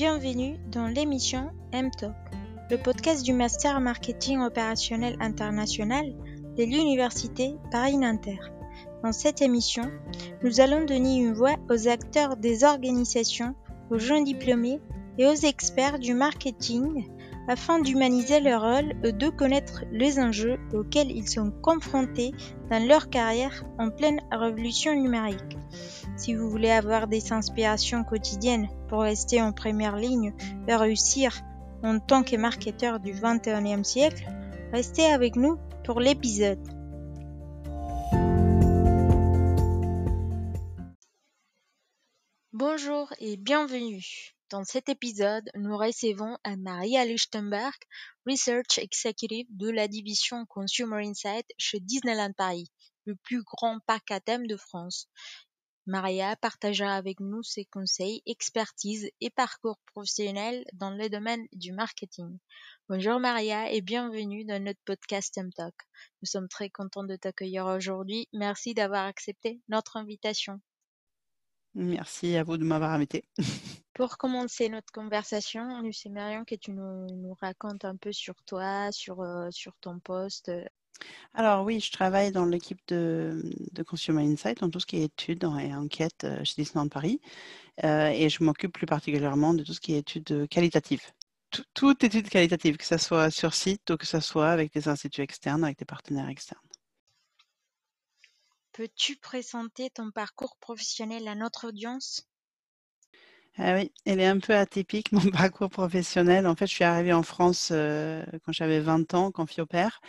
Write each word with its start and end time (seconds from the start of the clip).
bienvenue 0.00 0.56
dans 0.72 0.86
l'émission 0.86 1.50
M-Talk, 1.72 2.14
le 2.70 2.78
podcast 2.78 3.22
du 3.22 3.34
Master 3.34 3.82
Marketing 3.82 4.40
Opérationnel 4.40 5.14
International 5.20 6.06
de 6.56 6.64
l'Université 6.64 7.56
Paris-Nanterre. 7.70 8.50
Dans 9.04 9.12
cette 9.12 9.42
émission, 9.42 9.90
nous 10.42 10.58
allons 10.62 10.86
donner 10.86 11.18
une 11.18 11.34
voix 11.34 11.56
aux 11.68 11.86
acteurs 11.86 12.38
des 12.38 12.64
organisations, 12.64 13.54
aux 13.90 13.98
jeunes 13.98 14.24
diplômés 14.24 14.80
et 15.18 15.26
aux 15.26 15.34
experts 15.34 15.98
du 15.98 16.14
marketing 16.14 17.06
afin 17.50 17.80
d'humaniser 17.80 18.38
leur 18.38 18.62
rôle 18.62 18.92
et 19.02 19.10
de 19.10 19.28
connaître 19.28 19.82
les 19.90 20.20
enjeux 20.20 20.56
auxquels 20.72 21.10
ils 21.10 21.28
sont 21.28 21.50
confrontés 21.50 22.30
dans 22.70 22.86
leur 22.86 23.10
carrière 23.10 23.64
en 23.76 23.90
pleine 23.90 24.20
révolution 24.30 24.94
numérique. 24.94 25.58
Si 26.16 26.32
vous 26.36 26.48
voulez 26.48 26.70
avoir 26.70 27.08
des 27.08 27.32
inspirations 27.32 28.04
quotidiennes 28.04 28.68
pour 28.88 29.00
rester 29.00 29.42
en 29.42 29.50
première 29.50 29.96
ligne 29.96 30.32
et 30.68 30.76
réussir 30.76 31.40
en 31.82 31.98
tant 31.98 32.22
que 32.22 32.36
marketeur 32.36 33.00
du 33.00 33.12
21e 33.12 33.82
siècle, 33.82 34.28
restez 34.72 35.06
avec 35.06 35.34
nous 35.34 35.58
pour 35.82 35.98
l'épisode. 35.98 36.60
Bonjour 42.52 43.12
et 43.18 43.36
bienvenue. 43.36 44.36
Dans 44.50 44.64
cet 44.64 44.88
épisode, 44.88 45.48
nous 45.54 45.76
recevons 45.76 46.36
Maria 46.58 47.04
Lichtenberg, 47.04 47.76
Research 48.26 48.78
Executive 48.78 49.46
de 49.50 49.70
la 49.70 49.86
division 49.86 50.44
Consumer 50.46 51.06
Insight 51.06 51.46
chez 51.56 51.78
Disneyland 51.78 52.32
Paris, 52.32 52.68
le 53.04 53.14
plus 53.14 53.44
grand 53.44 53.78
parc 53.86 54.10
à 54.10 54.18
thème 54.18 54.48
de 54.48 54.56
France. 54.56 55.06
Maria 55.86 56.34
partagera 56.34 56.96
avec 56.96 57.20
nous 57.20 57.44
ses 57.44 57.64
conseils, 57.64 58.24
expertise 58.26 59.08
et 59.20 59.30
parcours 59.30 59.78
professionnels 59.86 60.64
dans 60.72 60.90
le 60.90 61.08
domaine 61.08 61.46
du 61.52 61.70
marketing. 61.70 62.36
Bonjour 62.88 63.20
Maria 63.20 63.70
et 63.70 63.80
bienvenue 63.80 64.44
dans 64.44 64.60
notre 64.60 64.80
podcast 64.84 65.38
M-Talk. 65.38 65.76
Nous 66.22 66.26
sommes 66.26 66.48
très 66.48 66.70
contents 66.70 67.04
de 67.04 67.14
t'accueillir 67.14 67.66
aujourd'hui. 67.66 68.28
Merci 68.32 68.74
d'avoir 68.74 69.06
accepté 69.06 69.60
notre 69.68 69.96
invitation. 69.96 70.60
Merci 71.74 72.36
à 72.36 72.42
vous 72.42 72.56
de 72.56 72.64
m'avoir 72.64 72.90
invité. 72.90 73.24
Pour 73.94 74.18
commencer 74.18 74.68
notre 74.68 74.92
conversation, 74.92 75.82
nous 75.82 75.92
aimerions 76.04 76.44
que 76.44 76.54
tu 76.54 76.72
nous, 76.72 77.34
racontes 77.40 77.84
un 77.84 77.96
peu 77.96 78.12
sur 78.12 78.34
toi, 78.44 78.90
sur, 78.92 79.20
euh, 79.20 79.48
sur 79.50 79.76
ton 79.80 79.98
poste. 79.98 80.50
Alors 81.34 81.64
oui, 81.64 81.80
je 81.80 81.90
travaille 81.90 82.32
dans 82.32 82.44
l'équipe 82.44 82.80
de, 82.88 83.42
Consumer 83.86 84.22
Insight, 84.22 84.60
dans 84.60 84.70
tout 84.70 84.80
ce 84.80 84.86
qui 84.86 84.96
est 84.96 85.04
études 85.04 85.44
et 85.44 85.74
enquêtes 85.74 86.24
euh, 86.24 86.42
chez 86.44 86.62
Disneyland 86.62 86.88
Paris. 86.88 87.20
Euh, 87.84 88.08
et 88.08 88.28
je 88.28 88.42
m'occupe 88.42 88.72
plus 88.72 88.86
particulièrement 88.86 89.54
de 89.54 89.62
tout 89.62 89.74
ce 89.74 89.80
qui 89.80 89.94
est 89.94 89.98
études 89.98 90.48
qualitatives. 90.48 91.02
toute 91.74 92.04
étude 92.04 92.28
qualitative, 92.28 92.76
que 92.76 92.84
ce 92.84 92.98
soit 92.98 93.30
sur 93.30 93.54
site 93.54 93.90
ou 93.90 93.96
que 93.96 94.06
ce 94.06 94.20
soit 94.20 94.50
avec 94.50 94.72
des 94.72 94.88
instituts 94.88 95.22
externes, 95.22 95.64
avec 95.64 95.78
des 95.78 95.84
partenaires 95.84 96.28
externes. 96.28 96.69
Peux-tu 98.80 99.16
présenter 99.16 99.90
ton 99.90 100.10
parcours 100.10 100.56
professionnel 100.56 101.28
à 101.28 101.34
notre 101.34 101.68
audience? 101.68 102.26
Ah 103.58 103.74
oui, 103.74 103.92
elle 104.06 104.20
est 104.20 104.26
un 104.26 104.38
peu 104.38 104.56
atypique, 104.56 105.12
mon 105.12 105.30
parcours 105.30 105.68
professionnel. 105.68 106.46
En 106.46 106.56
fait, 106.56 106.66
je 106.66 106.76
suis 106.76 106.84
arrivée 106.84 107.12
en 107.12 107.22
France 107.22 107.68
euh, 107.72 108.24
quand 108.42 108.52
j'avais 108.52 108.80
20 108.80 109.12
ans, 109.12 109.32
quand 109.32 109.44
père, 109.66 110.00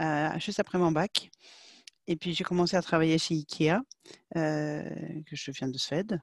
euh, 0.00 0.30
juste 0.38 0.60
après 0.60 0.78
mon 0.78 0.92
bac. 0.92 1.30
Et 2.06 2.16
puis, 2.16 2.32
j'ai 2.32 2.42
commencé 2.42 2.74
à 2.74 2.80
travailler 2.80 3.18
chez 3.18 3.34
Ikea, 3.34 3.82
euh, 4.36 4.82
que 5.26 5.36
je 5.36 5.50
viens 5.50 5.68
de 5.68 5.76
Suède. 5.76 6.18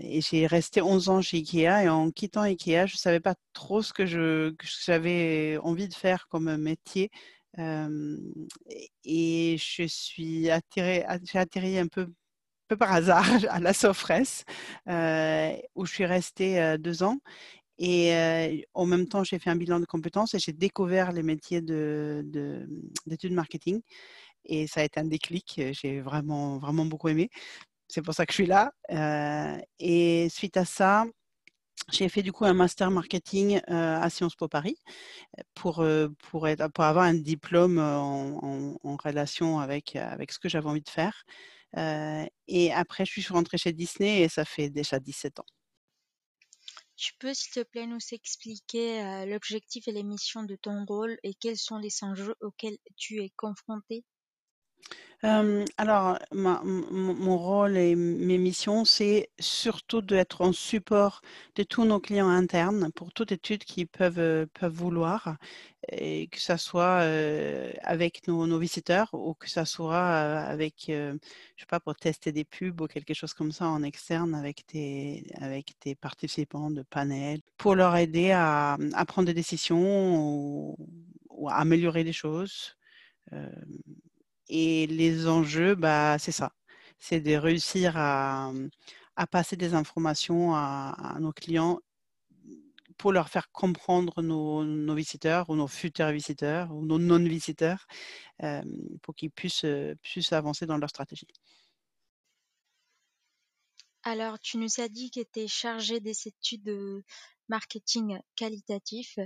et 0.00 0.20
j'ai 0.20 0.46
resté 0.46 0.82
11 0.82 1.08
ans 1.08 1.20
chez 1.20 1.38
Ikea. 1.38 1.82
Et 1.82 1.88
en 1.88 2.12
quittant 2.12 2.42
Ikea, 2.42 2.86
je 2.86 2.94
ne 2.94 2.98
savais 2.98 3.18
pas 3.18 3.34
trop 3.54 3.82
ce 3.82 3.92
que 3.92 4.06
j'avais 4.06 5.58
envie 5.64 5.88
de 5.88 5.94
faire 5.94 6.28
comme 6.28 6.56
métier 6.58 7.10
et 7.56 9.56
je 9.58 9.86
suis 9.86 10.50
attirée, 10.50 11.04
j'ai 11.24 11.38
atterri 11.38 11.78
un 11.78 11.86
peu, 11.86 12.12
peu 12.68 12.76
par 12.76 12.92
hasard 12.92 13.24
à 13.50 13.60
la 13.60 13.72
Sofres, 13.72 14.44
où 15.74 15.86
je 15.86 15.92
suis 15.92 16.06
restée 16.06 16.76
deux 16.78 17.02
ans. 17.02 17.18
Et 17.78 18.66
en 18.74 18.86
même 18.86 19.08
temps, 19.08 19.24
j'ai 19.24 19.38
fait 19.38 19.50
un 19.50 19.56
bilan 19.56 19.80
de 19.80 19.86
compétences 19.86 20.34
et 20.34 20.38
j'ai 20.38 20.52
découvert 20.52 21.12
les 21.12 21.22
métiers 21.22 21.62
d'études 21.62 22.26
de, 22.26 23.34
marketing. 23.34 23.80
Et 24.44 24.66
ça 24.66 24.80
a 24.80 24.84
été 24.84 25.00
un 25.00 25.04
déclic. 25.04 25.60
J'ai 25.72 26.00
vraiment, 26.00 26.58
vraiment 26.58 26.86
beaucoup 26.86 27.08
aimé. 27.08 27.30
C'est 27.88 28.02
pour 28.02 28.14
ça 28.14 28.26
que 28.26 28.32
je 28.32 28.42
suis 28.42 28.46
là. 28.46 28.72
et 29.78 30.28
suite 30.30 30.56
à 30.56 30.64
ça, 30.64 31.06
j'ai 31.90 32.08
fait 32.08 32.22
du 32.22 32.32
coup 32.32 32.44
un 32.44 32.54
master 32.54 32.90
marketing 32.90 33.60
à 33.66 34.08
Sciences 34.10 34.36
Po 34.36 34.48
Paris 34.48 34.76
pour, 35.54 35.84
pour, 36.18 36.48
être, 36.48 36.68
pour 36.68 36.84
avoir 36.84 37.04
un 37.04 37.14
diplôme 37.14 37.78
en, 37.78 38.78
en, 38.82 38.96
relation 38.96 39.58
avec, 39.58 39.96
avec 39.96 40.32
ce 40.32 40.38
que 40.38 40.48
j'avais 40.48 40.68
envie 40.68 40.82
de 40.82 40.88
faire. 40.88 41.24
et 41.76 42.72
après, 42.72 43.04
je 43.04 43.20
suis 43.20 43.32
rentrée 43.32 43.58
chez 43.58 43.72
Disney 43.72 44.22
et 44.22 44.28
ça 44.28 44.44
fait 44.44 44.70
déjà 44.70 44.98
17 44.98 45.40
ans. 45.40 45.46
Tu 46.96 47.12
peux, 47.20 47.32
s'il 47.32 47.52
te 47.52 47.62
plaît, 47.62 47.86
nous 47.86 47.98
expliquer 48.10 49.24
l'objectif 49.26 49.86
et 49.86 49.92
les 49.92 50.02
missions 50.02 50.42
de 50.42 50.56
ton 50.56 50.84
rôle 50.84 51.16
et 51.22 51.32
quels 51.34 51.56
sont 51.56 51.78
les 51.78 52.02
enjeux 52.02 52.34
auxquels 52.40 52.76
tu 52.96 53.22
es 53.22 53.30
confronté 53.36 54.04
alors, 55.22 56.18
mon 56.32 57.38
rôle 57.38 57.76
et 57.76 57.96
mes 57.96 58.38
missions, 58.38 58.84
c'est 58.84 59.30
surtout 59.40 60.00
d'être 60.00 60.42
en 60.42 60.52
support 60.52 61.22
de 61.56 61.64
tous 61.64 61.84
nos 61.84 61.98
clients 61.98 62.28
internes 62.28 62.92
pour 62.92 63.12
toute 63.12 63.32
étude 63.32 63.64
qu'ils 63.64 63.88
peuvent, 63.88 64.46
peuvent 64.46 64.72
vouloir, 64.72 65.36
et 65.90 66.28
que 66.28 66.38
ce 66.40 66.56
soit 66.56 67.00
avec 67.82 68.28
nos, 68.28 68.58
visiteurs 68.58 69.10
ou 69.12 69.34
que 69.34 69.50
ce 69.50 69.64
soit 69.64 70.06
avec, 70.06 70.84
je 70.86 71.18
sais 71.56 71.66
pas, 71.68 71.80
pour 71.80 71.96
tester 71.96 72.30
des 72.30 72.44
pubs 72.44 72.80
ou 72.80 72.86
quelque 72.86 73.14
chose 73.14 73.34
comme 73.34 73.50
ça 73.52 73.66
en 73.66 73.82
externe 73.82 74.34
avec 74.36 74.64
des, 74.72 75.24
avec 75.40 75.74
des 75.84 75.96
participants 75.96 76.70
de 76.70 76.82
panel, 76.82 77.40
pour 77.56 77.74
leur 77.74 77.96
aider 77.96 78.30
à, 78.30 78.78
prendre 79.08 79.26
des 79.26 79.34
décisions 79.34 80.76
ou, 81.28 81.48
à 81.48 81.56
améliorer 81.56 82.04
les 82.04 82.12
choses. 82.12 82.76
Et 84.48 84.86
les 84.86 85.26
enjeux, 85.28 85.74
bah, 85.74 86.18
c'est 86.18 86.32
ça. 86.32 86.52
C'est 86.98 87.20
de 87.20 87.34
réussir 87.34 87.94
à, 87.96 88.52
passer 89.30 89.56
des 89.56 89.74
informations 89.74 90.54
à, 90.54 91.16
nos 91.20 91.32
clients 91.32 91.80
pour 92.96 93.12
leur 93.12 93.28
faire 93.28 93.50
comprendre 93.52 94.22
nos, 94.22 94.94
visiteurs 94.94 95.50
ou 95.50 95.56
nos 95.56 95.68
futurs 95.68 96.10
visiteurs 96.10 96.72
ou 96.74 96.84
nos 96.84 96.98
non-visiteurs 96.98 97.86
euh, 98.42 98.62
pour 99.02 99.14
qu'ils 99.14 99.30
puissent, 99.30 99.66
puissent 100.02 100.32
avancer 100.32 100.66
dans 100.66 100.78
leur 100.78 100.90
stratégie. 100.90 101.28
Alors, 104.02 104.38
tu 104.40 104.56
nous 104.56 104.80
as 104.80 104.88
dit 104.88 105.10
que 105.10 105.20
tu 105.20 105.40
es 105.40 105.48
chargé 105.48 106.00
des 106.00 106.28
études 106.28 106.62
de 106.62 107.04
marketing 107.48 108.18
qualitatif. 108.36 109.18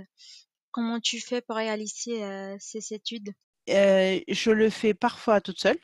Comment 0.71 0.99
tu 0.99 1.21
fais 1.21 1.41
pour 1.41 1.55
réaliser 1.55 2.23
euh, 2.23 2.57
ces 2.59 2.93
études? 2.93 3.33
Je 3.67 4.51
le 4.51 4.69
fais 4.69 4.93
parfois 4.93 5.41
toute 5.41 5.59
seule. 5.59 5.79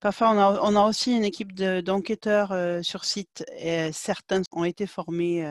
Parfois, 0.00 0.32
on 0.32 0.76
a, 0.76 0.88
aussi 0.88 1.16
une 1.16 1.24
équipe 1.24 1.54
d'enquêteurs 1.54 2.84
sur 2.84 3.04
site. 3.04 3.44
Et 3.58 3.92
certains 3.92 4.42
ont 4.52 4.64
été 4.64 4.86
formés 4.86 5.46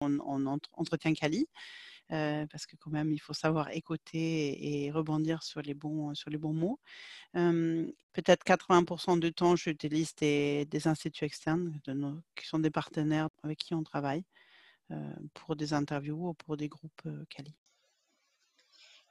en, 0.00 0.58
entretien 0.74 1.12
quali, 1.14 1.48
parce 2.08 2.66
que 2.66 2.76
quand 2.76 2.90
même, 2.90 3.12
il 3.12 3.18
faut 3.18 3.32
savoir 3.34 3.70
écouter 3.72 4.84
et 4.84 4.90
rebondir 4.92 5.42
sur 5.42 5.60
les 5.62 5.74
bons, 5.74 6.14
sur 6.14 6.30
les 6.30 6.38
bons 6.38 6.52
mots. 6.54 6.78
Peut-être 7.32 8.44
80% 8.44 9.18
du 9.18 9.32
temps, 9.32 9.56
j'utilise 9.56 10.14
des, 10.16 10.66
des 10.66 10.86
instituts 10.88 11.24
externes 11.24 11.80
qui 12.36 12.46
sont 12.46 12.60
des 12.60 12.70
partenaires 12.70 13.28
avec 13.42 13.58
qui 13.58 13.74
on 13.74 13.82
travaille 13.82 14.24
pour 15.34 15.56
des 15.56 15.72
interviews 15.72 16.28
ou 16.30 16.34
pour 16.34 16.56
des 16.56 16.68
groupes 16.68 17.08
quali 17.28 17.54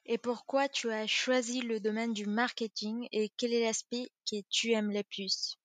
et 0.09 0.17
pourquoi 0.17 0.67
tu 0.67 0.91
as 0.91 1.05
choisi 1.05 1.61
le 1.61 1.79
domaine 1.79 2.13
du 2.13 2.25
marketing 2.25 3.07
et 3.11 3.29
quel 3.37 3.53
est 3.53 3.63
l'aspect 3.63 4.09
que 4.29 4.37
tu 4.49 4.71
aimes 4.71 4.91
le 4.91 5.03
plus? 5.03 5.55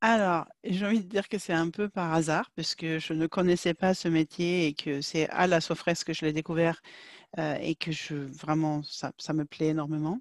Alors, 0.00 0.46
j'ai 0.64 0.84
envie 0.84 1.02
de 1.02 1.08
dire 1.08 1.28
que 1.28 1.38
c'est 1.38 1.52
un 1.52 1.70
peu 1.70 1.88
par 1.88 2.12
hasard, 2.12 2.50
parce 2.56 2.74
que 2.74 2.98
je 2.98 3.12
ne 3.14 3.26
connaissais 3.26 3.72
pas 3.72 3.94
ce 3.94 4.08
métier 4.08 4.66
et 4.66 4.74
que 4.74 5.00
c'est 5.00 5.28
à 5.30 5.46
la 5.46 5.60
Sofres 5.62 6.04
que 6.04 6.12
je 6.12 6.24
l'ai 6.26 6.32
découvert 6.32 6.80
euh, 7.38 7.56
et 7.60 7.74
que 7.74 7.92
je 7.92 8.14
vraiment 8.14 8.82
ça, 8.82 9.12
me 9.34 9.44
plaît 9.44 9.68
énormément. 9.68 10.18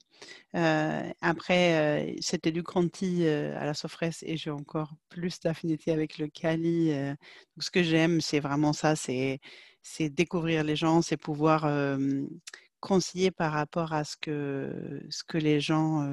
Euh, 0.56 1.10
après, 1.22 2.12
euh, 2.12 2.16
c'était 2.22 2.52
du 2.52 2.64
Conti 2.64 3.28
à 3.28 3.66
la 3.66 3.74
Sofres 3.74 4.24
et 4.24 4.38
j'ai 4.38 4.52
encore 4.52 4.94
plus 5.10 5.40
d'affinité 5.42 5.92
avec 5.92 6.18
le 6.18 6.28
Cali. 6.28 6.92
ce 7.60 7.72
que 7.72 7.84
j'aime, 7.84 8.22
c'est 8.22 8.40
vraiment 8.40 8.74
ça, 8.74 8.96
c'est 8.96 9.40
découvrir 10.12 10.64
les 10.64 10.76
gens, 10.78 11.02
c'est 11.02 11.18
pouvoir 11.18 11.66
conseiller 12.84 13.32
par 13.32 13.54
rapport 13.54 13.94
à 13.94 14.04
ce 14.04 14.18
que, 14.18 15.02
ce 15.10 15.24
que 15.24 15.38
les 15.38 15.62
gens 15.62 16.06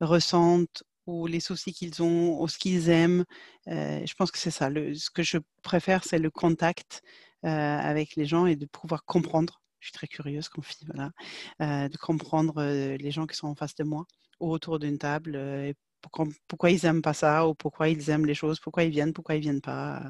ressentent 0.00 0.82
ou 1.06 1.26
les 1.26 1.40
soucis 1.40 1.72
qu'ils 1.72 2.02
ont 2.02 2.40
ou 2.40 2.48
ce 2.48 2.58
qu'ils 2.58 2.90
aiment. 2.90 3.24
je 3.66 4.14
pense 4.14 4.30
que 4.30 4.38
c'est 4.38 4.50
ça. 4.50 4.68
Ce 4.70 5.10
que 5.10 5.22
je 5.22 5.38
préfère, 5.62 6.04
c'est 6.04 6.18
le 6.18 6.30
contact 6.30 7.02
avec 7.42 8.16
les 8.16 8.26
gens 8.26 8.46
et 8.46 8.56
de 8.56 8.66
pouvoir 8.66 9.04
comprendre. 9.04 9.62
Je 9.80 9.86
suis 9.88 9.92
très 9.94 10.08
curieuse, 10.08 10.48
confie, 10.48 10.84
voilà, 10.86 11.88
de 11.88 11.96
comprendre 11.96 12.62
les 12.96 13.10
gens 13.10 13.26
qui 13.26 13.36
sont 13.36 13.48
en 13.48 13.54
face 13.54 13.74
de 13.76 13.84
moi 13.84 14.04
ou 14.40 14.50
autour 14.52 14.78
d'une 14.78 14.98
table, 14.98 15.36
et 15.36 15.74
pourquoi, 16.02 16.26
pourquoi 16.48 16.70
ils 16.70 16.80
n'aiment 16.84 17.02
pas 17.02 17.14
ça 17.14 17.48
ou 17.48 17.54
pourquoi 17.54 17.88
ils 17.88 18.10
aiment 18.10 18.26
les 18.26 18.34
choses, 18.34 18.60
pourquoi 18.60 18.84
ils 18.84 18.90
viennent, 18.90 19.12
pourquoi 19.12 19.36
ils 19.36 19.40
viennent 19.40 19.62
pas. 19.62 20.02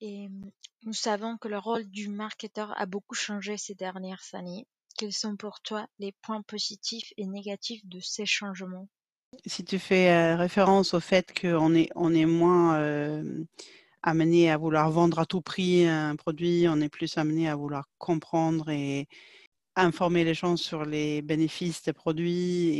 Et 0.00 0.28
nous 0.84 0.92
savons 0.92 1.36
que 1.38 1.48
le 1.48 1.58
rôle 1.58 1.84
du 1.90 2.08
marketeur 2.08 2.72
a 2.80 2.86
beaucoup 2.86 3.14
changé 3.14 3.56
ces 3.56 3.74
dernières 3.74 4.24
années. 4.32 4.66
Quels 4.96 5.12
sont 5.12 5.36
pour 5.36 5.60
toi 5.60 5.86
les 5.98 6.12
points 6.22 6.42
positifs 6.42 7.12
et 7.16 7.26
négatifs 7.26 7.84
de 7.86 8.00
ces 8.00 8.26
changements? 8.26 8.88
Si 9.46 9.64
tu 9.64 9.78
fais 9.78 10.34
référence 10.34 10.94
au 10.94 11.00
fait 11.00 11.38
qu'on 11.38 11.74
est, 11.74 11.90
on 11.94 12.14
est 12.14 12.26
moins 12.26 12.80
amené 14.02 14.50
à 14.50 14.56
vouloir 14.56 14.90
vendre 14.90 15.18
à 15.18 15.26
tout 15.26 15.42
prix 15.42 15.86
un 15.86 16.16
produit, 16.16 16.66
on 16.68 16.80
est 16.80 16.88
plus 16.88 17.18
amené 17.18 17.48
à 17.48 17.56
vouloir 17.56 17.88
comprendre 17.98 18.70
et 18.70 19.06
informer 19.76 20.24
les 20.24 20.34
gens 20.34 20.56
sur 20.56 20.84
les 20.84 21.22
bénéfices 21.22 21.82
des 21.82 21.92
produits 21.92 22.70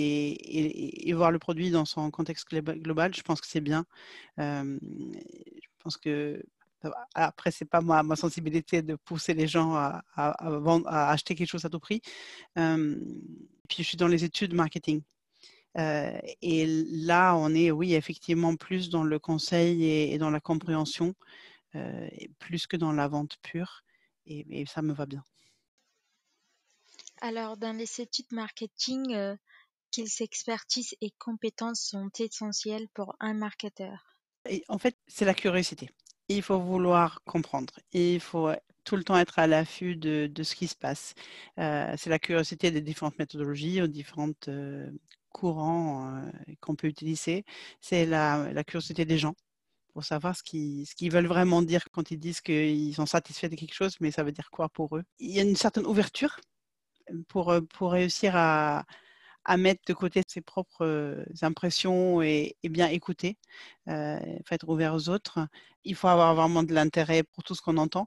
et, 1.06 1.12
voir 1.12 1.30
le 1.30 1.38
produit 1.38 1.70
dans 1.70 1.84
son 1.84 2.10
contexte 2.10 2.48
global, 2.48 3.14
je 3.14 3.22
pense 3.22 3.40
que 3.40 3.46
c'est 3.46 3.60
bien. 3.60 3.84
je 4.38 4.78
pense 5.78 5.96
que 5.96 6.42
après, 7.14 7.50
c'est 7.50 7.64
pas 7.64 7.80
ma 7.80 8.16
sensibilité 8.16 8.82
de 8.82 8.94
pousser 8.94 9.34
les 9.34 9.48
gens 9.48 9.74
à, 9.74 10.04
à, 10.14 11.10
acheter 11.10 11.34
quelque 11.34 11.48
chose 11.48 11.64
à 11.64 11.70
tout 11.70 11.80
prix. 11.80 12.00
puis 12.54 13.78
je 13.78 13.82
suis 13.82 13.96
dans 13.96 14.08
les 14.08 14.24
études 14.24 14.54
marketing. 14.54 15.02
et 15.76 16.66
là, 16.90 17.34
on 17.36 17.54
est, 17.54 17.70
oui, 17.70 17.94
effectivement, 17.94 18.56
plus 18.56 18.90
dans 18.90 19.04
le 19.04 19.18
conseil 19.18 19.84
et, 19.84 20.18
dans 20.18 20.30
la 20.30 20.40
compréhension, 20.40 21.14
plus 22.38 22.66
que 22.66 22.76
dans 22.76 22.92
la 22.92 23.08
vente 23.08 23.36
pure. 23.42 23.82
Et, 24.26 24.64
ça 24.66 24.82
me 24.82 24.92
va 24.92 25.06
bien. 25.06 25.24
Alors, 27.20 27.56
dans 27.56 27.76
les 27.76 28.00
études 28.00 28.30
marketing, 28.30 29.36
quelles 29.90 30.22
expertises 30.22 30.94
et 31.00 31.10
compétences 31.18 31.80
sont 31.80 32.10
essentielles 32.18 32.88
pour 32.94 33.16
un 33.20 33.34
marketeur? 33.34 34.04
En 34.68 34.78
fait, 34.78 34.96
c'est 35.06 35.24
la 35.24 35.34
curiosité 35.34 35.90
il 36.28 36.42
faut 36.42 36.58
vouloir 36.58 37.22
comprendre. 37.24 37.74
Il 37.92 38.20
faut 38.20 38.50
tout 38.84 38.96
le 38.96 39.04
temps 39.04 39.18
être 39.18 39.38
à 39.38 39.46
l'affût 39.46 39.96
de, 39.96 40.30
ce 40.42 40.54
qui 40.54 40.66
se 40.68 40.76
passe. 40.76 41.14
Euh, 41.58 41.94
c'est 41.96 42.10
la 42.10 42.18
curiosité 42.18 42.70
des 42.70 42.80
différentes 42.80 43.18
méthodologies, 43.18 43.82
aux 43.82 43.86
différents 43.86 44.30
euh, 44.48 44.90
courants 45.30 46.16
euh, 46.16 46.30
qu'on 46.60 46.74
peut 46.74 46.86
utiliser. 46.86 47.44
C'est 47.80 48.06
la, 48.06 48.64
curiosité 48.66 49.04
des 49.04 49.18
gens 49.18 49.34
pour 49.92 50.04
savoir 50.04 50.36
ce 50.36 50.42
qu'ils, 50.42 50.86
ce 50.86 50.94
qu'ils 50.94 51.10
veulent 51.12 51.26
vraiment 51.26 51.62
dire 51.62 51.84
quand 51.92 52.10
ils 52.10 52.18
disent 52.18 52.40
qu'ils 52.40 52.94
sont 52.94 53.06
satisfaits 53.06 53.48
de 53.48 53.56
quelque 53.56 53.74
chose, 53.74 53.96
mais 54.00 54.10
ça 54.10 54.22
veut 54.22 54.32
dire 54.32 54.50
quoi 54.50 54.68
pour 54.68 54.96
eux? 54.96 55.04
Il 55.18 55.30
y 55.32 55.40
a 55.40 55.42
une 55.42 55.56
certaine 55.56 55.86
ouverture 55.86 56.40
pour, 57.28 57.54
pour 57.70 57.92
réussir 57.92 58.36
à, 58.36 58.86
à 59.48 59.56
mettre 59.56 59.80
de 59.88 59.94
côté 59.94 60.22
ses 60.28 60.42
propres 60.42 61.24
impressions 61.42 62.22
et, 62.22 62.56
bien 62.64 62.88
écouter, 62.88 63.38
euh, 63.88 64.20
être 64.50 64.68
ouvert 64.68 64.94
aux 64.94 65.08
autres. 65.08 65.38
Il 65.84 65.94
faut 65.96 66.08
avoir 66.08 66.34
vraiment 66.34 66.62
de 66.62 66.74
l'intérêt 66.74 67.22
pour 67.22 67.42
tout 67.44 67.54
ce 67.54 67.62
qu'on 67.62 67.78
entend. 67.78 68.06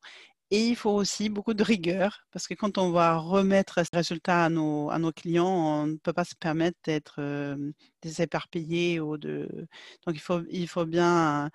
Et 0.51 0.67
il 0.69 0.75
faut 0.75 0.91
aussi 0.91 1.29
beaucoup 1.29 1.53
de 1.55 1.63
rigueur, 1.63 2.25
parce 2.31 2.47
que 2.47 2.53
quand 2.53 2.77
on 2.77 2.91
va 2.91 3.17
remettre 3.17 3.83
ce 3.83 3.89
résultat 3.93 4.45
à 4.45 4.49
nos, 4.49 5.11
clients, 5.15 5.47
on 5.47 5.87
ne 5.87 5.95
peut 5.97 6.13
pas 6.13 6.25
se 6.25 6.35
permettre 6.35 6.77
d'être 6.83 7.15
euh, 7.19 7.55
de... 8.03 9.67
Donc 10.05 10.15
il 10.15 10.19
faut, 10.19 10.41
il 10.51 10.67
faut 10.67 10.85
bien 10.85 11.49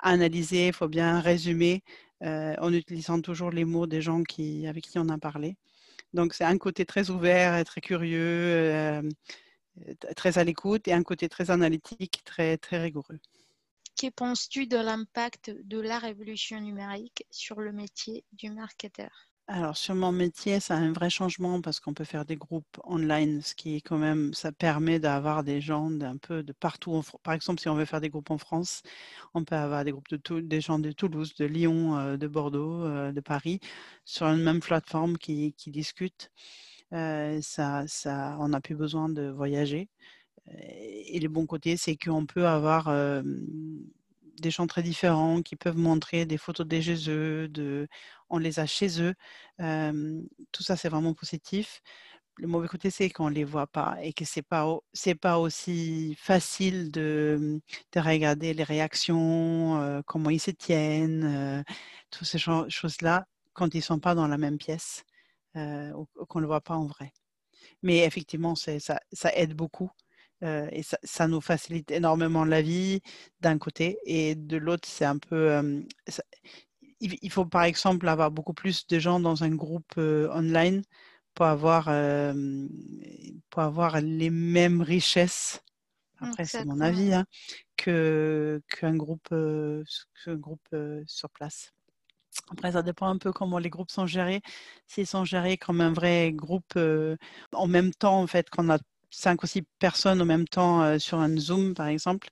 analyser, 0.00 0.68
il 0.68 0.72
faut 0.74 0.88
bien 0.88 1.20
résumer 1.20 1.82
en 2.22 2.72
utilisant 2.72 3.20
toujours 3.22 3.50
les 3.50 3.64
mots 3.64 3.86
des 3.86 4.02
gens 4.02 4.22
qui, 4.24 4.66
avec 4.66 4.84
qui 4.84 4.98
on 4.98 5.08
a 5.08 5.18
parlé. 5.18 5.56
Donc, 6.12 6.34
c'est 6.34 6.44
un 6.44 6.58
côté 6.58 6.84
très 6.84 7.10
ouvert 7.10 7.64
très 7.64 7.80
curieux, 7.80 8.20
euh, 8.20 9.02
très 10.16 10.38
à 10.38 10.44
l'écoute, 10.44 10.88
et 10.88 10.92
un 10.92 11.02
côté 11.02 11.28
très 11.28 11.50
analytique, 11.50 12.22
très, 12.24 12.56
très 12.56 12.80
rigoureux. 12.80 13.18
Que 14.00 14.08
penses-tu 14.10 14.66
de 14.66 14.76
l'impact 14.76 15.52
de 15.64 15.78
la 15.78 15.98
révolution 15.98 16.60
numérique 16.60 17.26
sur 17.30 17.60
le 17.60 17.72
métier 17.72 18.24
du 18.32 18.50
marketeur? 18.50 19.29
Alors 19.52 19.76
sur 19.76 19.96
mon 19.96 20.12
métier, 20.12 20.60
ça 20.60 20.76
a 20.76 20.78
un 20.78 20.92
vrai 20.92 21.10
changement 21.10 21.60
parce 21.60 21.80
qu'on 21.80 21.92
peut 21.92 22.04
faire 22.04 22.24
des 22.24 22.36
groupes 22.36 22.78
online, 22.84 23.42
ce 23.42 23.54
qui 23.56 23.74
est 23.76 23.80
quand 23.80 23.98
même, 23.98 24.32
ça 24.32 24.52
permet 24.52 25.00
d'avoir 25.00 25.42
des 25.42 25.60
gens 25.60 25.90
d'un 25.90 26.16
peu 26.18 26.44
de 26.44 26.52
partout. 26.52 27.02
Par 27.24 27.34
exemple, 27.34 27.60
si 27.60 27.68
on 27.68 27.74
veut 27.74 27.84
faire 27.84 28.00
des 28.00 28.10
groupes 28.10 28.30
en 28.30 28.38
France, 28.38 28.82
on 29.34 29.44
peut 29.44 29.56
avoir 29.56 29.84
des 29.84 29.90
groupes 29.90 30.08
de 30.08 30.40
des 30.40 30.60
gens 30.60 30.78
de 30.78 30.92
Toulouse, 30.92 31.34
de 31.34 31.46
Lyon, 31.46 31.98
euh, 31.98 32.16
de 32.16 32.28
Bordeaux, 32.28 32.84
euh, 32.84 33.10
de 33.12 33.20
Paris, 33.20 33.58
sur 34.04 34.26
une 34.28 34.42
même 34.42 34.60
plateforme 34.60 35.18
qui, 35.18 35.52
qui 35.54 35.70
discutent. 35.72 36.30
Euh, 36.92 37.40
ça, 37.42 37.84
ça, 37.88 38.36
on 38.40 38.48
n'a 38.48 38.60
plus 38.60 38.76
besoin 38.76 39.08
de 39.08 39.28
voyager. 39.30 39.88
Et 40.48 41.20
le 41.20 41.28
bon 41.28 41.46
côté, 41.46 41.76
c'est 41.76 41.96
qu'on 41.96 42.26
peut 42.26 42.46
avoir 42.46 42.88
des 44.40 44.50
gens 44.50 44.66
très 44.66 44.82
différents 44.82 45.42
qui 45.42 45.56
peuvent 45.56 45.76
montrer 45.76 46.26
des 46.26 46.38
photos 46.38 46.66
des 46.66 46.82
chez 46.82 47.10
eux, 47.10 47.48
de, 47.48 47.88
on 48.30 48.38
les 48.38 48.60
a 48.60 48.66
chez 48.66 49.00
eux. 49.02 49.14
tout 50.52 50.62
ça, 50.62 50.76
c'est 50.76 50.88
vraiment 50.88 51.14
positif. 51.14 51.82
Le 52.36 52.48
mauvais 52.48 52.68
côté, 52.68 52.90
c'est 52.90 53.10
qu'on 53.10 53.30
ne 53.30 53.34
les 53.34 53.44
voit 53.44 53.66
pas 53.66 53.98
et 54.02 54.12
que 54.12 54.24
ce 54.24 54.38
n'est 54.40 54.42
pas, 54.44 54.78
pas 55.20 55.38
aussi 55.38 56.14
facile 56.18 56.90
de, 56.90 57.60
de, 57.92 58.00
regarder 58.00 58.54
les 58.54 58.64
réactions, 58.64 60.02
comment 60.06 60.30
ils 60.30 60.40
se 60.40 60.50
tiennent, 60.50 61.64
toutes 62.10 62.26
ces 62.28 62.38
choses-là 62.38 63.26
quand 63.52 63.74
ils 63.74 63.78
ne 63.78 63.82
sont 63.82 64.00
pas 64.00 64.14
dans 64.14 64.28
la 64.28 64.38
même 64.38 64.58
pièce 64.58 65.04
ou, 65.56 66.06
qu'on 66.28 66.38
ne 66.40 66.42
le 66.42 66.48
voit 66.48 66.62
pas 66.62 66.76
en 66.76 66.86
vrai. 66.86 67.12
Mais 67.82 67.98
effectivement, 68.06 68.54
ça, 68.54 68.72
ça 69.12 69.34
aide 69.34 69.54
beaucoup 69.54 69.90
et 70.42 70.82
ça, 71.02 71.28
nous 71.28 71.40
facilite 71.40 71.90
énormément 71.90 72.44
la 72.44 72.62
vie 72.62 73.00
d'un 73.40 73.58
côté 73.58 73.98
et 74.06 74.34
de 74.34 74.56
l'autre 74.56 74.88
c'est 74.88 75.04
un 75.04 75.18
peu 75.18 75.84
il, 77.00 77.30
faut 77.30 77.44
par 77.46 77.64
exemple 77.64 78.08
avoir 78.08 78.30
beaucoup 78.30 78.54
plus 78.54 78.86
de 78.86 78.98
gens 78.98 79.20
dans 79.20 79.44
un 79.44 79.54
groupe 79.54 79.96
online 79.98 80.82
pour 81.34 81.46
avoir 81.46 81.84
pour 83.50 83.62
avoir 83.62 84.00
les 84.00 84.30
mêmes 84.30 84.82
richesses. 84.82 85.62
Après 86.20 86.44
c'est 86.44 86.64
mon 86.64 86.80
avis 86.80 87.12
hein, 87.14 87.26
que 87.76 88.62
qu'un 88.68 88.96
groupe 88.96 89.28
qu'un 89.28 90.36
groupe 90.36 90.76
sur 91.06 91.30
place. 91.30 91.72
Après, 92.52 92.72
ça 92.72 92.82
dépend 92.82 93.08
un 93.08 93.18
peu 93.18 93.32
comment 93.32 93.58
les 93.58 93.70
groupes 93.70 93.90
sont 93.90 94.06
gérés. 94.06 94.40
S'ils 94.86 95.06
sont 95.06 95.24
gérés 95.24 95.56
comme 95.56 95.80
un 95.80 95.92
vrai 95.92 96.32
groupe 96.32 96.78
en 97.52 97.66
même 97.66 97.92
temps, 97.92 98.20
en 98.20 98.26
fait, 98.26 98.50
qu'on 98.50 98.70
a 98.70 98.78
cinq 99.10 99.42
ou 99.42 99.46
six 99.46 99.62
personnes 99.78 100.22
en 100.22 100.24
même 100.24 100.48
temps 100.48 100.82
euh, 100.82 100.98
sur 100.98 101.18
un 101.18 101.36
Zoom, 101.36 101.74
par 101.74 101.88
exemple, 101.88 102.28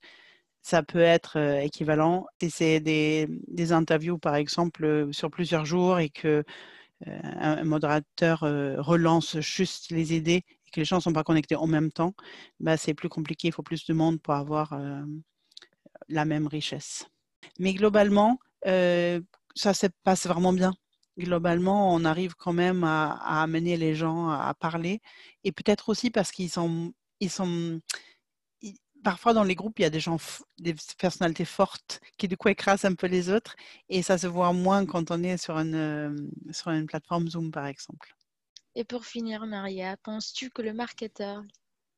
ça 0.63 0.83
peut 0.83 1.01
être 1.01 1.39
euh, 1.39 1.61
équivalent. 1.61 2.27
Si 2.41 2.51
c'est 2.51 2.81
des, 2.81 3.29
des, 3.49 3.73
interviews, 3.73 4.19
par 4.19 4.37
exemple, 4.37 4.85
euh, 4.85 5.13
sur 5.13 5.31
plusieurs 5.31 5.65
jours 5.65 5.99
et 5.99 6.11
que 6.11 6.45
un, 7.07 7.63
modérateur 7.63 8.41
relance 8.41 9.39
juste 9.39 9.93
les 9.93 10.15
idées 10.15 10.45
et 10.67 10.71
que 10.73 10.81
les 10.81 10.85
gens 10.85 10.97
ne 10.97 11.01
sont 11.03 11.13
pas 11.13 11.23
connectés 11.23 11.55
en 11.55 11.69
même 11.69 11.93
temps, 11.93 12.15
bah, 12.59 12.77
c'est 12.77 12.93
plus 12.95 13.09
compliqué. 13.09 13.49
Il 13.49 13.53
faut 13.53 13.63
plus 13.63 13.87
de 13.87 13.95
monde 13.95 14.21
pour 14.21 14.35
avoir 14.35 14.77
la 16.09 16.25
même 16.25 16.49
richesse. 16.49 17.07
Mais 17.61 17.73
globalement, 17.73 18.41
ça 18.65 19.75
se 19.75 19.87
passe 20.03 20.27
vraiment 20.27 20.53
bien 20.53 20.73
globalement, 21.25 21.95
on 21.95 22.05
arrive 22.05 22.35
quand 22.35 22.53
même 22.53 22.85
à, 22.85 23.43
amener 23.43 23.77
les 23.77 23.95
gens 23.95 24.29
à, 24.31 24.55
parler. 24.55 25.01
Et 25.45 25.53
peut-être 25.53 25.89
aussi 25.89 26.11
parce 26.11 26.31
qu'ils 26.31 26.51
sont, 26.51 26.93
ils 27.21 27.31
sont 27.31 27.81
parfois 29.03 29.33
dans 29.33 29.45
les 29.45 29.55
groupes, 29.55 29.79
il 29.79 29.83
y 29.83 29.85
a 29.85 29.91
des 29.91 30.01
gens, 30.01 30.19
des 30.59 30.75
personnalités 30.99 31.45
fortes 31.45 32.01
qui 32.19 32.29
du 32.29 32.37
coup 32.37 32.49
écrasent 32.49 32.85
un 32.85 32.95
peu 32.95 33.07
les 33.07 33.31
autres. 33.31 33.57
Et 33.89 34.03
ça 34.03 34.19
se 34.19 34.27
voit 34.27 34.53
moins 34.53 34.87
quand 34.87 35.11
on 35.11 35.23
est 35.23 35.37
sur 35.37 35.59
une, 35.59 36.31
sur 36.53 36.71
une 36.71 36.87
plateforme 36.87 37.29
Zoom, 37.29 37.51
par 37.51 37.67
exemple. 37.67 38.15
Et 38.75 38.85
pour 38.85 39.05
finir, 39.07 39.47
Maria, 39.47 39.97
penses-tu 39.99 40.51
que 40.51 40.63
le 40.63 40.73
marketeur 40.73 41.43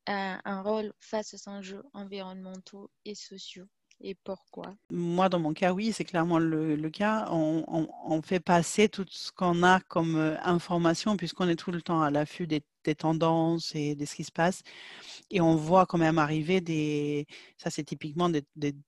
a 0.07 0.41
un 0.49 0.61
rôle 0.61 0.93
face 0.99 1.33
aux 1.33 1.49
enjeux 1.49 1.83
environnementaux 1.93 2.89
et 3.05 3.15
sociaux? 3.15 3.67
Et 4.03 4.15
pourquoi? 4.15 4.75
Moi, 4.91 5.29
dans 5.29 5.39
mon 5.39 5.53
cas, 5.53 5.73
oui, 5.73 5.93
c'est 5.93 6.03
clairement 6.03 6.39
le, 6.39 6.89
cas. 6.89 7.27
On, 7.31 8.21
fait 8.21 8.39
passer 8.39 8.89
tout 8.89 9.05
ce 9.09 9.31
qu'on 9.31 9.63
a 9.63 9.79
comme 9.81 10.15
euh, 10.15 10.37
information, 10.43 11.17
puisqu'on 11.17 11.47
est 11.47 11.55
tout 11.55 11.71
le 11.71 11.81
temps 11.81 12.01
à 12.01 12.11
l'affût 12.11 12.47
des, 12.47 12.63
tendances 12.97 13.75
et 13.75 13.95
de 13.95 14.05
ce 14.05 14.15
qui 14.15 14.23
se 14.23 14.31
passe. 14.31 14.63
Et 15.29 15.39
on 15.41 15.55
voit 15.55 15.85
quand 15.85 15.99
même 15.99 16.17
arriver 16.17 16.61
des. 16.61 17.27
Ça, 17.57 17.69
c'est 17.69 17.83
typiquement 17.83 18.29
des, 18.29 18.43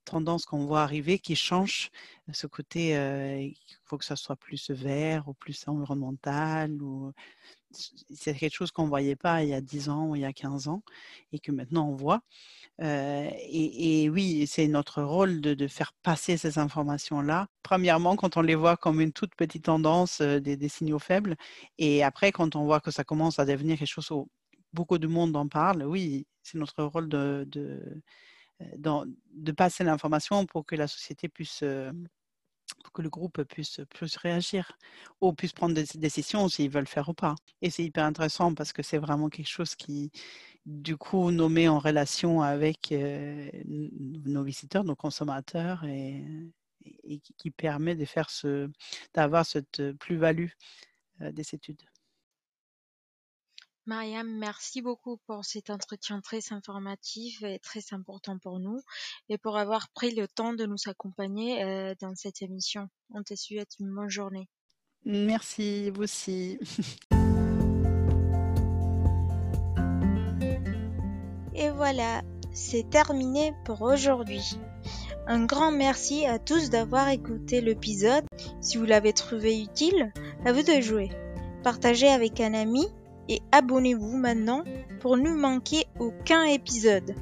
tendances 0.06 0.46
qu'on 0.46 0.66
voit 0.66 0.82
arriver 0.82 1.20
qui 1.20 1.36
changent. 1.36 1.90
Ce 2.32 2.48
côté, 2.48 2.98
euh, 2.98 3.40
il 3.40 3.56
faut 3.86 3.98
que 3.98 4.06
ça 4.06 4.16
soit 4.16 4.36
plus 4.36 4.72
vert 4.72 5.28
ou 5.28 5.34
plus 5.34 5.68
environnemental. 5.68 6.82
Ou... 6.82 7.14
c'est 8.14 8.34
quelque 8.34 8.54
chose 8.54 8.72
qu'on 8.72 8.84
ne 8.84 8.90
voyait 8.90 9.16
pas 9.16 9.44
il 9.44 9.50
y 9.50 9.54
a 9.54 9.62
10 9.62 9.90
ans 9.90 10.08
ou 10.08 10.16
il 10.16 10.22
y 10.22 10.26
a 10.26 10.34
15 10.34 10.68
ans 10.68 10.84
et 11.32 11.40
que 11.40 11.52
maintenant 11.52 11.88
on 11.90 11.96
voit. 11.96 12.22
Euh, 12.82 13.30
et, 13.50 14.10
oui, 14.10 14.48
c'est 14.48 14.68
notre 14.68 15.04
rôle 15.04 15.42
de, 15.42 15.68
faire 15.68 15.94
passer 16.04 16.38
ces 16.38 16.58
informations-là. 16.58 17.48
Premièrement, 17.62 18.16
quand 18.16 18.38
on 18.38 18.42
les 18.42 18.56
voit 18.56 18.78
comme 18.78 19.00
une 19.02 19.14
toute 19.14 19.36
petite 19.36 19.66
tendance, 19.66 20.22
euh, 20.22 20.40
des, 20.40 20.70
signaux 20.70 21.00
faibles, 21.00 21.36
et 21.78 22.04
après, 22.04 22.32
quand 22.32 22.56
on 22.56 22.66
voit 22.66 22.80
que 22.80 22.92
ça 22.92 23.04
commence 23.04 23.40
à 23.40 23.46
devenir 23.46 23.78
quelque 23.78 23.88
chose 23.88 24.10
où 24.12 24.28
beaucoup 24.74 24.98
de 24.98 25.08
monde 25.08 25.36
en 25.36 25.48
parle, 25.48 25.84
oui, 25.84 26.26
c'est 26.42 26.58
notre 26.58 26.84
rôle 26.84 27.08
de, 27.10 27.46
de, 27.48 28.02
euh, 28.62 29.06
de 29.34 29.52
passer 29.52 29.84
l'information 29.84 30.46
pour 30.46 30.66
que 30.66 30.76
la 30.76 30.88
société 30.88 31.30
puisse 31.30 31.64
pour 32.84 32.94
que 32.94 33.02
le 33.02 33.10
groupe 33.10 33.42
puisse, 33.44 33.80
puisse 33.90 34.18
réagir 34.18 34.78
ou 35.22 35.34
puisse 35.34 35.54
prendre 35.54 35.74
des 35.74 35.86
décisions 35.96 36.48
s'ils 36.50 36.70
veulent 36.70 36.88
faire 36.88 37.10
ou 37.10 37.14
pas. 37.14 37.36
Et 37.62 37.70
c'est 37.70 37.84
hyper 37.84 38.06
intéressant 38.06 38.54
parce 38.54 38.74
que 38.74 38.84
c'est 38.84 38.98
vraiment 38.98 39.30
quelque 39.30 39.50
chose 39.50 39.76
qui, 39.76 40.12
du 40.66 40.98
coup, 40.98 41.32
nous 41.32 41.50
met 41.50 41.68
en 41.68 41.80
relation 41.80 42.42
avec 42.42 42.92
euh, 42.92 43.50
nos 43.66 44.44
visiteurs, 44.44 44.84
nos 44.84 44.96
consommateurs 44.96 45.84
et, 45.86 46.24
qui 47.38 47.50
permet 47.50 47.96
de 47.96 48.06
faire 48.06 48.30
ce, 48.30 48.70
d'avoir 49.14 49.46
cette 49.46 49.94
plus-value 49.94 50.50
euh, 51.22 51.32
des 51.32 51.56
études. 51.56 51.82
Mariam, 53.86 54.26
merci 54.38 54.82
beaucoup 54.82 55.18
pour 55.28 55.44
cet 55.44 55.70
entretien 55.70 56.22
très 56.22 56.54
informatif 56.54 57.44
et 57.44 57.60
très 57.60 57.82
important 57.92 58.40
pour 58.40 58.60
nous 58.60 58.80
et 59.28 59.38
pour 59.38 59.58
avoir 59.58 59.90
pris 59.90 60.16
le 60.16 60.26
temps 60.26 60.54
de 60.54 60.66
nous 60.66 60.78
accompagner 60.86 61.62
euh, 61.64 61.94
dans 62.00 62.16
cette 62.16 62.42
émission. 62.42 62.88
On 63.10 63.24
te 63.24 63.36
souhaite 63.36 63.72
une 63.82 63.94
bonne 63.94 64.10
journée. 64.10 64.48
Merci, 65.04 65.90
vous 65.90 66.04
aussi. 66.04 66.60
Et 71.56 71.70
voilà, 71.70 72.22
c'est 72.54 72.90
terminé 72.90 73.54
pour 73.66 73.82
aujourd'hui. 73.82 74.58
Un 75.28 75.46
grand 75.46 75.72
merci 75.72 76.26
à 76.26 76.40
tous 76.40 76.70
d'avoir 76.70 77.10
écouté 77.10 77.60
l'épisode. 77.60 78.26
Si 78.62 78.78
vous 78.78 78.86
l'avez 78.86 79.12
trouvé 79.12 79.62
utile, 79.62 80.14
à 80.46 80.54
vous 80.54 80.64
de 80.64 80.80
jouer. 80.80 81.10
Partagez 81.64 82.08
avec 82.08 82.40
un 82.40 82.54
ami 82.54 82.88
et 83.30 83.42
abonnez-vous 83.52 84.18
maintenant 84.18 84.64
pour 85.00 85.18
ne 85.18 85.32
manquer 85.32 85.86
aucun 86.00 86.44
épisode. 86.44 87.16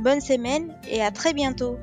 Bonne 0.00 0.20
semaine 0.20 0.74
et 0.88 1.02
à 1.02 1.10
très 1.10 1.32
bientôt 1.32 1.78